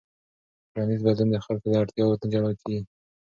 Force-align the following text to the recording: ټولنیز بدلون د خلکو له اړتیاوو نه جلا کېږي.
ټولنیز 0.71 1.01
بدلون 1.05 1.29
د 1.31 1.37
خلکو 1.45 1.67
له 1.71 1.77
اړتیاوو 1.83 2.19
نه 2.21 2.25
جلا 2.31 2.51
کېږي. 2.61 2.81